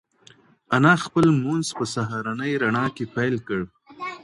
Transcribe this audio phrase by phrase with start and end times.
[0.75, 3.61] انا خپل لمونځ په سهارنۍ رڼا کې پیل کړ.